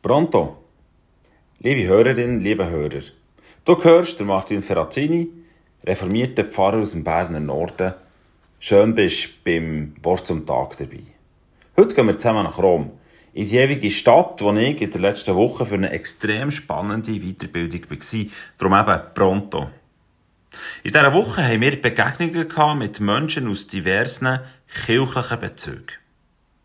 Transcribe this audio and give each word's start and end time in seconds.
Pronto. 0.00 0.56
Liebe 1.58 1.88
Hörerinnen, 1.88 2.38
liebe 2.38 2.70
Hörer. 2.70 3.02
Du 3.64 3.82
hörst 3.82 4.20
Martin 4.20 4.62
Ferrazzini, 4.62 5.28
reformierter 5.84 6.44
Pfarrer 6.44 6.78
aus 6.78 6.92
dem 6.92 7.02
Berner 7.02 7.40
Norden. 7.40 7.94
Schön 8.60 8.94
bist 8.94 9.24
du 9.24 9.30
beim 9.44 9.94
Wort 10.04 10.24
zum 10.24 10.46
Tag 10.46 10.76
dabei. 10.76 11.00
Heute 11.76 11.96
gehen 11.96 12.06
wir 12.06 12.16
zusammen 12.16 12.44
nach 12.44 12.58
Rom, 12.58 12.92
in 13.32 13.48
die 13.48 13.56
ewige 13.56 13.90
Stadt, 13.90 14.40
wo 14.40 14.52
ich 14.52 14.80
in 14.80 14.90
der 14.92 15.00
letzten 15.00 15.34
Woche 15.34 15.66
für 15.66 15.74
eine 15.74 15.90
extrem 15.90 16.52
spannende 16.52 17.18
Weiterbildung 17.18 17.90
war. 17.90 18.26
Darum 18.56 18.88
eben 18.88 19.14
Pronto. 19.14 19.70
In 20.84 20.92
dieser 20.92 21.12
Woche 21.12 21.42
haben 21.42 21.60
wir 21.60 21.82
Begegnungen 21.82 22.78
mit 22.78 23.00
Menschen 23.00 23.50
aus 23.50 23.66
diversen 23.66 24.38
kirchlichen 24.86 25.40
Bezügen. 25.40 26.07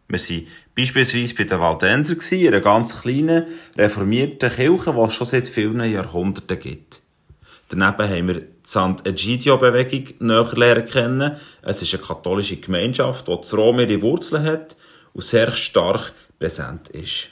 Wir 0.07 0.19
waren 0.19 0.47
beispielsweise 0.75 1.35
bei 1.35 1.43
den 1.45 1.59
Waldenser, 1.59 2.15
einer 2.31 2.59
ganz 2.59 3.01
kleinen, 3.01 3.45
reformierten 3.77 4.49
Kirche, 4.49 4.93
die 4.93 4.99
es 4.99 5.13
schon 5.13 5.27
seit 5.27 5.47
vielen 5.47 5.91
Jahrhunderten 5.91 6.59
gibt. 6.59 7.01
Daneben 7.69 8.09
haben 8.09 8.27
wir 8.27 8.41
die 8.41 8.47
Sant'Egidio-Bewegung 8.65 10.13
näher 10.19 10.51
lernen 10.55 10.85
kennen. 10.85 11.37
Es 11.63 11.81
ist 11.81 11.93
eine 11.95 12.03
katholische 12.03 12.57
Gemeinschaft, 12.57 13.27
die 13.27 13.41
zu 13.41 13.55
Rom 13.55 13.79
ihre 13.79 14.01
Wurzeln 14.01 14.43
hat 14.43 14.75
und 15.13 15.23
sehr 15.23 15.51
stark 15.51 16.13
präsent 16.37 16.89
ist. 16.89 17.29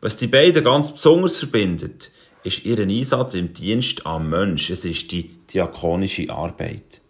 Was 0.00 0.16
die 0.16 0.28
beiden 0.28 0.62
ganz 0.62 0.92
besonders 0.92 1.38
verbindet, 1.38 2.12
ist 2.42 2.64
ihr 2.64 2.78
Einsatz 2.78 3.34
im 3.34 3.52
Dienst 3.52 4.06
am 4.06 4.30
Mensch. 4.30 4.70
Es 4.70 4.84
ist 4.84 5.10
die 5.12 5.30
diakonische 5.52 6.30
Arbeit. 6.30 7.00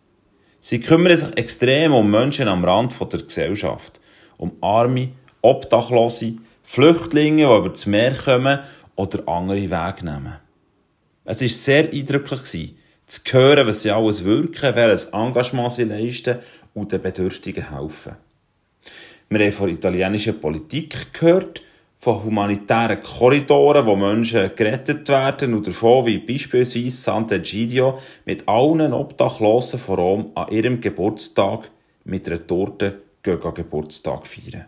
Sie 0.61 0.81
kümmern 0.81 1.17
sich 1.17 1.37
extrem 1.37 1.93
um 1.93 2.11
Menschen 2.11 2.49
am 2.49 2.65
Rand 2.65 2.95
der 3.13 3.23
Gesellschaft 3.23 4.01
um 4.41 4.53
Arme, 4.61 5.11
Obdachlose, 5.43 6.35
Flüchtlinge, 6.63 7.47
die 7.47 7.57
über 7.59 7.69
das 7.69 7.87
Meer 7.87 8.15
kommen 8.15 8.59
oder 8.97 9.29
andere 9.29 9.71
Wege 9.71 10.05
nehmen. 10.05 10.37
Es 11.25 11.43
war 11.43 11.49
sehr 11.49 11.93
eindrücklich, 11.93 12.75
zu 13.07 13.21
hören, 13.33 13.67
was 13.67 13.83
sie 13.83 13.91
alles 13.91 14.25
wirken, 14.25 14.75
welches 14.75 15.07
Engagement 15.07 15.73
sie 15.73 15.85
leisten 15.85 16.39
und 16.75 16.93
den 16.93 17.03
Bedürftigen 17.03 17.71
helfen. 17.71 18.17
Wir 19.29 19.41
haben 19.41 19.53
von 19.53 19.69
italienischer 19.69 20.33
Politik 20.33 21.13
gehört, 21.13 21.63
von 21.99 22.25
humanitären 22.25 23.03
Korridoren, 23.03 23.85
wo 23.85 23.95
Menschen 23.95 24.53
gerettet 24.57 25.09
werden 25.09 25.53
und 25.53 25.67
davon, 25.67 26.07
wie 26.07 26.19
beispielsweise 26.19 27.11
Sant'Egidio 27.11 27.99
mit 28.25 28.49
allen 28.49 28.95
Obdachlosen 28.95 29.79
von 29.79 29.99
Rom 29.99 30.31
an 30.35 30.49
ihrem 30.51 30.81
Geburtstag 30.81 31.71
mit 32.05 32.27
einer 32.27 32.47
Torte 32.47 33.03
Geburtstag 33.23 34.27
feiern. 34.27 34.67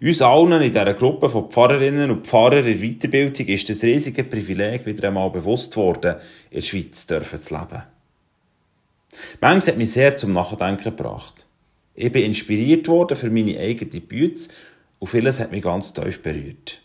Uns 0.00 0.22
allen 0.22 0.62
in 0.62 0.70
dieser 0.70 0.94
Gruppe 0.94 1.28
von 1.30 1.50
Pfarrerinnen 1.50 2.10
und 2.10 2.26
Pfarrern 2.26 2.66
in 2.66 2.80
Weiterbildung 2.80 3.46
ist 3.46 3.68
das 3.68 3.82
riesige 3.82 4.24
Privileg 4.24 4.86
wieder 4.86 5.08
einmal 5.08 5.30
bewusst 5.30 5.76
worden, 5.76 6.16
in 6.50 6.56
der 6.56 6.62
Schweiz 6.62 7.06
dürfen 7.06 7.40
zu 7.40 7.54
leben. 7.54 7.82
Manches 9.40 9.68
hat 9.68 9.76
mich 9.76 9.92
sehr 9.92 10.16
zum 10.16 10.32
Nachdenken 10.32 10.84
gebracht. 10.84 11.46
Ich 11.94 12.12
bin 12.12 12.24
inspiriert 12.24 12.86
worden 12.86 13.16
für 13.16 13.30
meine 13.30 13.58
eigene 13.58 14.00
Bütze 14.00 14.50
und 14.98 15.08
vieles 15.08 15.40
hat 15.40 15.50
mich 15.50 15.62
ganz 15.62 15.92
tief 15.92 16.22
berührt. 16.22 16.80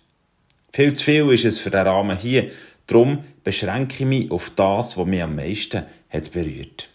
Viel 0.72 0.94
zu 0.94 1.04
viel 1.04 1.32
ist 1.32 1.46
es 1.46 1.60
für 1.60 1.70
den 1.70 1.86
Rahmen 1.86 2.18
hier, 2.18 2.50
darum 2.88 3.20
beschränke 3.44 3.98
ich 4.00 4.06
mich 4.10 4.32
auf 4.32 4.52
das, 4.56 4.98
was 4.98 5.06
mich 5.06 5.22
am 5.22 5.36
meisten 5.36 5.84
hat 6.10 6.32
berührt. 6.32 6.90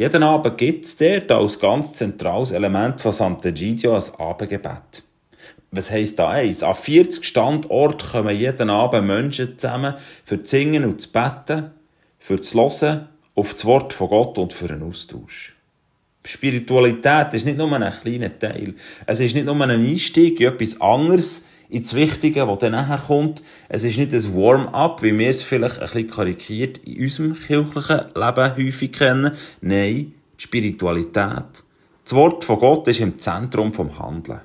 Jeden 0.00 0.22
Abend 0.22 0.56
gibt 0.56 0.86
es 0.86 0.96
dort 0.96 1.30
als 1.30 1.60
ganz 1.60 1.92
zentrales 1.92 2.52
Element 2.52 3.02
von 3.02 3.12
Sant'Egidio 3.12 3.94
ein 3.94 4.18
Abendgebet. 4.18 5.02
Was 5.72 5.90
heisst 5.90 6.18
da 6.18 6.30
eins? 6.30 6.62
An 6.62 6.74
40 6.74 7.22
Standorten 7.22 8.08
kommen 8.08 8.34
jeden 8.34 8.70
Abend 8.70 9.06
Menschen 9.06 9.58
zusammen 9.58 9.92
für 10.24 10.42
zu 10.42 10.56
singen 10.56 10.86
und 10.86 11.02
zu 11.02 11.12
beten, 11.12 11.72
für 12.18 12.40
zu 12.40 12.58
hören 12.58 13.08
auf 13.34 13.52
das 13.52 13.66
Wort 13.66 13.92
von 13.92 14.08
Gott 14.08 14.38
und 14.38 14.54
für 14.54 14.70
einen 14.70 14.84
Austausch. 14.84 15.54
Spiritualität 16.24 17.34
ist 17.34 17.44
nicht 17.44 17.58
nur 17.58 17.70
ein 17.70 17.92
kleiner 17.92 18.38
Teil. 18.38 18.76
Es 19.04 19.20
ist 19.20 19.34
nicht 19.34 19.44
nur 19.44 19.60
ein 19.60 19.70
Einstieg 19.70 20.40
in 20.40 20.48
etwas 20.48 20.80
anderes, 20.80 21.44
ins 21.70 21.94
Wichtige, 21.94 22.46
was 22.48 22.58
dann 22.58 22.72
nachher 22.72 22.98
kommt. 22.98 23.42
Es 23.68 23.84
ist 23.84 23.96
nicht 23.96 24.12
ein 24.12 24.34
Warm-up, 24.34 25.02
wie 25.02 25.16
wir 25.16 25.30
es 25.30 25.42
vielleicht 25.42 25.78
ein 25.78 25.86
bisschen 25.86 26.10
karikiert 26.10 26.78
in 26.78 27.02
unserem 27.02 27.34
kirchlichen 27.34 28.00
Leben 28.14 28.56
häufig 28.56 28.92
kennen. 28.92 29.32
Nein, 29.60 30.14
die 30.38 30.42
Spiritualität. 30.42 31.62
Das 32.04 32.14
Wort 32.14 32.44
von 32.44 32.58
Gott 32.58 32.88
ist 32.88 33.00
im 33.00 33.18
Zentrum 33.18 33.72
vom 33.72 33.98
Handeln. 33.98 34.40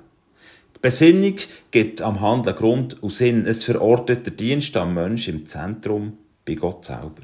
Die 0.76 0.80
Besinnung 0.82 1.36
gibt 1.72 2.02
am 2.02 2.22
Handeln 2.22 2.56
Grund 2.56 3.02
und 3.02 3.12
Sinn. 3.12 3.46
Es 3.46 3.64
verortet 3.64 4.26
der 4.28 4.34
Dienst 4.34 4.78
am 4.78 4.94
Menschen 4.94 5.40
im 5.40 5.46
Zentrum 5.46 6.18
bei 6.46 6.54
Gott 6.54 6.86
selber. 6.86 7.24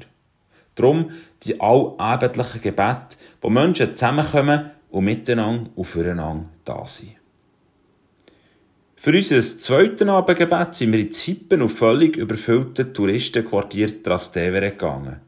Darum 0.74 1.10
die 1.44 1.60
allabendlichen 1.60 2.60
Gebete, 2.60 3.16
wo 3.40 3.50
Menschen 3.50 3.94
zusammenkommen 3.94 4.70
und 4.90 5.04
miteinander 5.04 5.70
und 5.76 5.84
füreinander 5.84 6.48
da 6.64 6.86
sind. 6.86 7.21
Für 9.04 9.10
unser 9.10 9.42
zweites 9.42 10.06
Abendgebet 10.06 10.76
sind 10.76 10.92
wir 10.92 11.00
in 11.00 11.10
Zippen 11.10 11.60
auf 11.60 11.72
völlig 11.72 12.16
überfüllten 12.16 12.94
Touristenquartier 12.94 14.00
Trastevere 14.00 14.70
gegangen. 14.70 15.20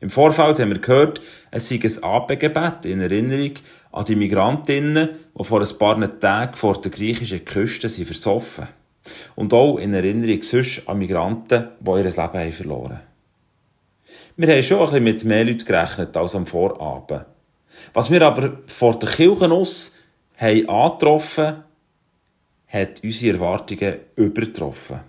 Im 0.00 0.10
Vorfeld 0.10 0.58
haben 0.58 0.72
wir 0.72 0.78
gehört, 0.78 1.22
es 1.50 1.70
sei 1.70 1.80
ein 1.82 2.04
Abendgebet 2.04 2.84
in 2.84 3.00
Erinnerung 3.00 3.52
an 3.92 4.04
die 4.04 4.16
Migrantinnen, 4.16 5.08
die 5.38 5.42
vor 5.42 5.62
ein 5.62 5.78
paar 5.78 6.20
Tagen 6.20 6.54
vor 6.54 6.78
der 6.78 6.90
griechischen 6.90 7.42
Küste 7.46 7.88
sind 7.88 8.04
versoffen. 8.04 8.68
Und 9.36 9.54
auch 9.54 9.78
in 9.78 9.94
Erinnerung 9.94 10.42
sonst 10.42 10.86
an 10.86 10.98
Migranten, 10.98 11.68
die 11.80 11.90
ihr 11.90 12.04
Leben 12.04 12.18
haben 12.18 12.52
verloren 12.52 13.00
Wir 14.36 14.48
haben 14.48 14.62
schon 14.62 14.80
ein 14.80 14.84
bisschen 14.90 15.04
mit 15.04 15.24
mehr 15.24 15.44
Leuten 15.46 15.64
gerechnet 15.64 16.14
als 16.14 16.34
am 16.34 16.44
Vorabend. 16.44 17.24
Was 17.94 18.10
wir 18.10 18.20
aber 18.20 18.58
vor 18.66 18.98
der 18.98 19.08
Kirche 19.08 19.50
aus 19.50 19.94
haben 20.36 20.68
angetroffen, 20.68 21.64
hat 22.74 23.02
unsere 23.04 23.36
Erwartungen 23.36 23.94
übertroffen. 24.16 25.00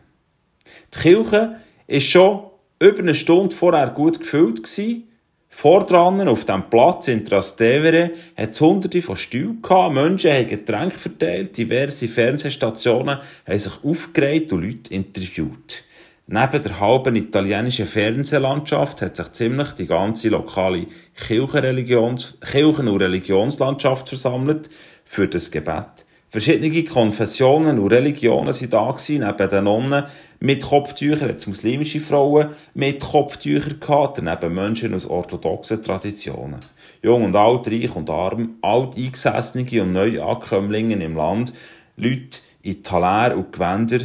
Die 0.93 0.99
Kirche 0.99 1.55
war 1.87 1.99
schon 1.99 2.43
über 2.79 2.99
eine 2.99 3.15
Stunde 3.15 3.55
vorher 3.55 3.89
gut 3.89 4.19
gefüllt. 4.19 4.63
Gewesen. 4.63 5.09
Vordran 5.49 6.27
auf 6.27 6.43
dem 6.43 6.69
Platz 6.69 7.07
in 7.07 7.23
Trastevere 7.23 8.11
hat 8.35 8.51
es 8.51 8.59
hunderte 8.59 9.01
von 9.01 9.15
Stühlen 9.15 9.61
gehabt. 9.61 9.95
Menschen 9.95 10.33
haben 10.33 10.49
Getränke 10.49 10.97
verteilt, 10.97 11.57
diverse 11.57 12.09
Fernsehstationen 12.09 13.19
haben 13.47 13.59
sich 13.59 13.83
aufgeregt 13.83 14.51
und 14.51 14.63
Leute 14.63 14.93
interviewt. 14.93 15.85
Neben 16.27 16.61
der 16.61 16.79
halben 16.79 17.15
italienischen 17.15 17.85
Fernsehlandschaft 17.85 19.01
hat 19.01 19.15
sich 19.15 19.31
ziemlich 19.31 19.71
die 19.73 19.87
ganze 19.87 20.29
lokale 20.29 20.87
Kirchen- 21.15 22.87
und 22.87 23.01
Religionslandschaft 23.01 24.09
versammelt 24.09 24.69
für 25.05 25.27
das 25.27 25.51
Gebet. 25.51 26.04
Verschiedene 26.35 26.83
Konfessionen 26.83 27.79
und 27.79 27.87
Religionen 27.87 28.51
sind 28.51 28.73
da 28.73 28.91
gewesen, 28.91 29.25
neben 29.25 29.49
den 29.49 29.63
Nonnen 29.63 30.03
mit 30.41 30.63
Kopftüchern, 30.63 31.29
jetzt 31.29 31.47
muslimische 31.47 32.01
Frauen 32.01 32.49
mit 32.73 33.01
Kopftüchern 33.01 33.79
gehabt, 33.79 34.17
daneben 34.17 34.53
Menschen 34.53 34.93
aus 34.93 35.05
orthodoxen 35.05 35.81
Traditionen. 35.81 36.59
Jung 37.01 37.23
und 37.23 37.37
alt, 37.37 37.69
reich 37.69 37.95
und 37.95 38.09
arm, 38.09 38.57
alt 38.61 38.97
Eingesessene 38.97 39.81
und 39.81 39.93
Neuankömmlinge 39.93 41.01
im 41.01 41.15
Land, 41.15 41.53
Leute 41.95 42.39
in 42.63 42.83
Taler 42.83 43.37
und 43.37 43.53
Gewänder, 43.53 43.99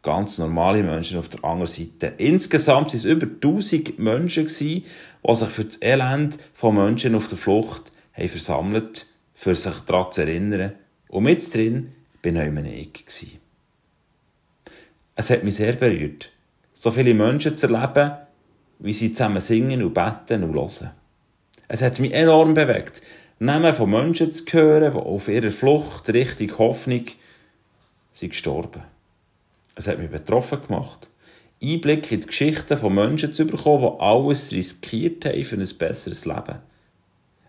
ganz 0.00 0.38
normale 0.38 0.82
Menschen 0.82 1.18
auf 1.18 1.28
der 1.28 1.44
anderen 1.44 1.70
Seite. 1.70 2.14
Insgesamt 2.16 2.88
waren 2.88 2.96
es 2.96 3.04
über 3.04 3.26
1000 3.26 3.98
Menschen 3.98 4.46
die 4.46 4.50
sich 4.50 5.48
für 5.48 5.64
das 5.64 5.82
Elend 5.82 6.38
von 6.54 6.74
Menschen 6.74 7.14
auf 7.14 7.28
der 7.28 7.36
Flucht 7.36 7.92
haben 8.14 8.28
versammelt, 8.30 9.08
für 9.34 9.54
sich 9.54 9.78
daran 9.80 10.10
zu 10.10 10.22
erinnern, 10.22 10.72
und 11.08 11.24
mit 11.24 11.54
drin 11.54 11.92
bin 12.22 12.36
ich 12.36 13.04
ich. 13.06 13.38
Es 15.14 15.30
hat 15.30 15.44
mich 15.44 15.56
sehr 15.56 15.74
berührt, 15.74 16.30
so 16.72 16.90
viele 16.90 17.14
Menschen 17.14 17.56
zu 17.56 17.66
erleben, 17.72 18.12
wie 18.78 18.92
sie 18.92 19.12
zusammen 19.12 19.40
singen 19.40 19.82
und 19.82 19.94
beten 19.94 20.44
und 20.44 20.54
hören. 20.54 20.90
Es 21.68 21.82
hat 21.82 21.98
mich 22.00 22.12
enorm 22.12 22.54
bewegt, 22.54 23.02
Namen 23.38 23.74
von 23.74 23.90
Menschen 23.90 24.32
zu 24.32 24.44
hören, 24.50 24.92
die 24.92 24.98
auf 24.98 25.28
ihrer 25.28 25.50
Flucht 25.50 26.08
Richtung 26.10 26.58
Hoffnung 26.58 27.04
sind 28.10 28.30
gestorben. 28.30 28.82
Es 29.74 29.86
hat 29.86 29.98
mich 29.98 30.10
betroffen 30.10 30.60
gemacht, 30.62 31.10
Einblick 31.62 32.10
in 32.12 32.20
die 32.20 32.26
Geschichten 32.26 32.76
von 32.76 32.94
Menschen 32.94 33.32
zu 33.32 33.46
bekommen, 33.46 33.92
die 33.94 34.00
alles 34.00 34.52
riskiert 34.52 35.24
haben 35.24 35.42
für 35.42 35.56
ein 35.56 35.68
besseres 35.78 36.24
Leben. 36.24 36.56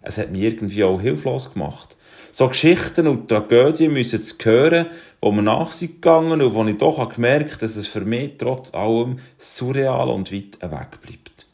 Es 0.08 0.18
hat 0.18 0.32
mich 0.32 0.42
irgendwie 0.42 0.86
auch 0.86 1.02
hilflos 1.02 1.52
gemacht, 1.52 1.98
so 2.32 2.48
Geschichten 2.48 3.08
und 3.08 3.28
Tragödien 3.28 3.92
müssen 3.92 4.24
zu 4.24 4.36
hören, 4.42 4.86
wo 5.20 5.34
mir 5.34 5.42
nach 5.42 5.74
sind 5.74 5.96
gegangen 5.96 6.42
und 6.42 6.54
wo 6.54 6.64
ich 6.64 6.78
doch 6.78 7.10
gemerkt 7.10 7.52
habe, 7.52 7.60
dass 7.60 7.76
es 7.76 7.88
für 7.88 8.06
mich 8.06 8.36
trotz 8.38 8.74
allem 8.74 9.18
surreal 9.38 10.08
und 10.08 10.32
weit 10.32 10.62
weg 10.62 11.02
bleibt. 11.02 11.46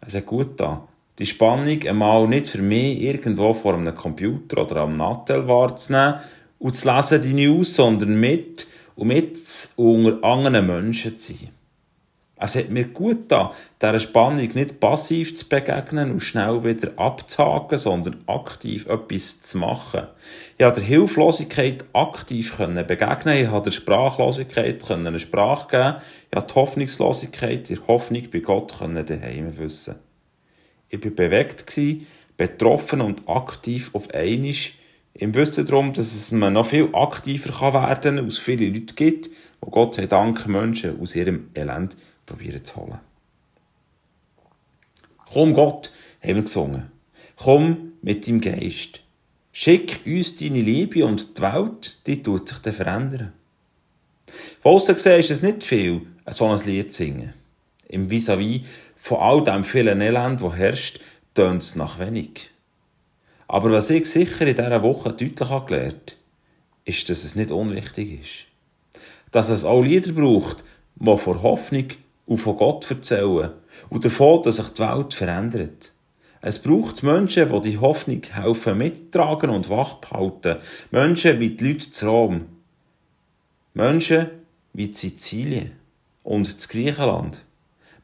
Es 0.00 0.16
hat 0.16 0.26
gut 0.26 0.58
da. 0.58 0.88
Die 1.20 1.26
Spannung 1.26 1.80
einmal 1.86 2.26
nicht 2.26 2.48
für 2.48 2.62
mich 2.62 3.00
irgendwo 3.00 3.54
vor 3.54 3.74
einem 3.74 3.94
Computer 3.94 4.62
oder 4.62 4.78
am 4.78 4.96
Nattel 4.96 5.46
wahrzunehmen 5.46 6.16
und 6.58 6.74
zu 6.74 6.92
lesen 6.92 7.22
die 7.22 7.34
News, 7.34 7.76
sondern 7.76 8.18
mit 8.18 8.66
und 8.96 9.08
mit 9.08 9.38
unter 9.76 10.24
anderen 10.24 10.66
Menschen 10.66 11.16
zu 11.18 11.34
sein. 11.34 11.59
Es 12.42 12.56
hat 12.56 12.70
mir 12.70 12.84
gut 12.84 13.28
getan, 13.28 13.50
dieser 13.82 13.98
Spannung 13.98 14.48
nicht 14.54 14.80
passiv 14.80 15.36
zu 15.36 15.46
begegnen 15.46 16.10
und 16.10 16.20
schnell 16.20 16.64
wieder 16.64 16.92
abzuhaken, 16.96 17.76
sondern 17.76 18.24
aktiv 18.26 18.86
etwas 18.86 19.42
zu 19.42 19.58
machen. 19.58 20.04
Ich 20.56 20.64
konnte 20.64 20.80
der 20.80 20.88
Hilflosigkeit 20.88 21.84
aktiv 21.92 22.56
begegnen, 22.56 23.36
ich 23.36 23.50
konnte 23.50 23.64
der 23.64 23.70
Sprachlosigkeit 23.72 24.90
eine 24.90 25.18
Sprache 25.18 25.68
geben, 25.68 25.96
ich 26.24 26.30
konnte 26.30 26.46
die 26.46 26.54
Hoffnungslosigkeit, 26.54 27.68
die 27.68 27.78
Hoffnung 27.86 28.22
bei 28.32 28.38
Gott 28.38 28.74
daheim 28.80 29.58
wissen. 29.58 29.96
Ich 30.88 31.04
war 31.04 31.10
bewegt, 31.10 31.78
betroffen 32.38 33.02
und 33.02 33.28
aktiv 33.28 33.90
auf 33.92 34.08
einmal, 34.14 34.54
im 35.12 35.34
Wissen 35.34 35.66
darum, 35.66 35.92
dass 35.92 36.14
es 36.14 36.32
man 36.32 36.54
noch 36.54 36.66
viel 36.66 36.88
aktiver 36.94 37.74
werden 37.74 38.00
kann, 38.00 38.24
als 38.24 38.38
viele 38.38 38.68
Leute 38.68 38.94
gibt, 38.94 39.26
die 39.26 39.70
Gott 39.70 39.94
sei 39.94 40.06
Dank 40.06 40.46
Menschen 40.46 40.98
aus 41.00 41.14
ihrem 41.14 41.50
Elend 41.54 41.96
probieren 42.30 42.64
zu 42.64 42.76
holen. 42.76 43.00
Komm 45.32 45.52
Gott, 45.54 45.92
haben 46.22 46.36
wir 46.36 46.42
gesungen. 46.42 46.90
Komm 47.36 47.92
mit 48.02 48.26
deinem 48.26 48.40
Geist. 48.40 49.00
Schick 49.52 50.00
uns 50.06 50.36
deine 50.36 50.60
Liebe 50.60 51.04
und 51.04 51.36
die 51.36 51.42
Welt, 51.42 51.98
die 52.06 52.22
tut 52.22 52.48
sich 52.48 52.58
dann 52.58 52.72
verändern. 52.72 53.32
Von 54.60 54.74
aussen 54.74 54.94
gesehen 54.94 55.18
ist 55.18 55.30
es 55.30 55.42
nicht 55.42 55.64
viel, 55.64 56.02
so 56.28 56.46
ein 56.46 56.60
Lied 56.64 56.92
zu 56.92 57.02
singen. 57.02 57.34
Im 57.88 58.08
Vis-à-vis 58.08 58.64
von 58.96 59.18
all 59.18 59.42
dem 59.42 59.64
vielen 59.64 60.00
Elend, 60.00 60.40
das 60.40 60.54
herrscht, 60.54 61.00
tönt 61.34 61.62
es 61.62 61.74
nach 61.74 61.98
wenig. 61.98 62.50
Aber 63.48 63.72
was 63.72 63.90
ich 63.90 64.06
sicher 64.06 64.46
in 64.46 64.54
dieser 64.54 64.82
Woche 64.84 65.08
deutlich 65.10 65.36
gelernt 65.36 65.68
habe, 65.68 65.94
ist, 66.84 67.08
dass 67.10 67.24
es 67.24 67.34
nicht 67.34 67.50
unwichtig 67.50 68.20
ist. 68.20 69.02
Dass 69.32 69.48
es 69.48 69.64
auch 69.64 69.82
Lieder 69.82 70.12
braucht, 70.12 70.64
die 70.94 71.16
vor 71.16 71.42
Hoffnung 71.42 71.88
und 72.30 72.38
von 72.38 72.56
Gott 72.56 72.88
erzählen 72.88 73.50
und 73.88 74.04
davon, 74.04 74.40
dass 74.42 74.56
sich 74.56 74.68
die 74.68 74.82
Welt 74.82 75.14
verändert. 75.14 75.92
Es 76.40 76.60
braucht 76.60 77.02
Menschen, 77.02 77.52
die 77.52 77.60
die 77.72 77.78
Hoffnung 77.78 78.22
helfen 78.22 78.78
mittragen 78.78 79.50
und 79.50 79.68
wach 79.68 79.94
behalten. 79.94 80.58
Menschen 80.92 81.40
wie 81.40 81.50
die 81.50 81.72
Leute 81.72 81.90
zu 81.90 82.08
Rom. 82.08 82.46
Menschen 83.74 84.28
wie 84.72 84.94
Sizilien 84.94 85.72
und 86.22 86.56
das 86.56 86.68
Griechenland. 86.68 87.42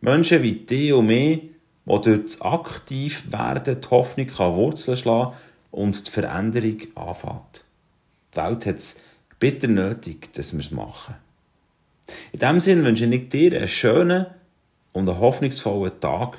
Menschen 0.01 0.43
wie 0.43 0.57
die 0.57 0.93
und 0.93 1.07
mich, 1.07 1.43
die 1.85 2.01
durch 2.01 2.23
das 2.25 2.41
Aktivwerden 2.41 3.81
die 3.81 3.89
Hoffnung 3.89 4.29
Wurzeln 4.57 4.97
schlagen 4.97 5.37
und 5.71 6.05
die 6.05 6.11
Veränderung 6.11 6.81
anfängt. 6.97 7.65
Die 8.35 8.39
Welt 8.39 8.67
hat 8.67 8.77
es 8.77 9.01
bitter 9.39 9.69
nötig, 9.69 10.33
dass 10.33 10.53
wir 10.53 10.61
es 10.61 10.73
machen. 10.73 11.15
In 12.33 12.39
diesem 12.39 12.61
Sinne 12.61 12.85
wünsche 12.85 13.07
ich 13.07 13.29
dir 13.29 13.57
einen 13.57 13.69
schönen 13.69 14.27
und 14.93 15.09
einen 15.09 15.19
hoffnungsvollen 15.19 16.01
Tag 16.01 16.39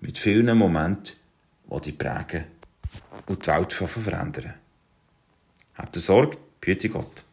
mit 0.00 0.18
vielen 0.18 0.56
Momenten, 0.56 1.16
die 1.70 1.80
dich 1.80 1.98
prägen 1.98 2.44
und 3.26 3.46
die 3.46 3.50
Welt 3.50 3.72
verändern. 3.72 4.54
Habt 5.74 5.96
Sorge, 5.96 6.36
behüte 6.60 6.88
Gott. 6.88 7.24